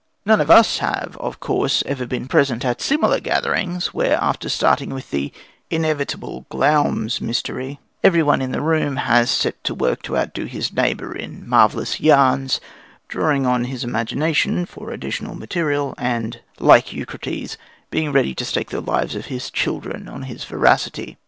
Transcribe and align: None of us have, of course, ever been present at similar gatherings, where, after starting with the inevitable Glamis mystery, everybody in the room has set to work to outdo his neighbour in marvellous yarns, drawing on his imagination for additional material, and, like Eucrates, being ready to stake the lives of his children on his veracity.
None 0.25 0.41
of 0.41 0.49
us 0.49 0.79
have, 0.79 1.15
of 1.19 1.39
course, 1.39 1.83
ever 1.85 2.07
been 2.07 2.27
present 2.27 2.65
at 2.65 2.81
similar 2.81 3.19
gatherings, 3.19 3.93
where, 3.93 4.17
after 4.19 4.49
starting 4.49 4.95
with 4.95 5.11
the 5.11 5.31
inevitable 5.69 6.47
Glamis 6.49 7.21
mystery, 7.21 7.79
everybody 8.03 8.45
in 8.45 8.51
the 8.51 8.63
room 8.63 8.95
has 8.95 9.29
set 9.29 9.63
to 9.63 9.75
work 9.75 10.01
to 10.01 10.17
outdo 10.17 10.45
his 10.45 10.73
neighbour 10.73 11.13
in 11.15 11.47
marvellous 11.47 11.99
yarns, 11.99 12.59
drawing 13.09 13.45
on 13.45 13.65
his 13.65 13.83
imagination 13.83 14.65
for 14.65 14.89
additional 14.89 15.35
material, 15.35 15.93
and, 15.99 16.41
like 16.57 16.91
Eucrates, 16.91 17.55
being 17.91 18.11
ready 18.11 18.33
to 18.33 18.43
stake 18.43 18.71
the 18.71 18.81
lives 18.81 19.13
of 19.13 19.27
his 19.27 19.51
children 19.51 20.07
on 20.09 20.23
his 20.23 20.43
veracity. 20.45 21.15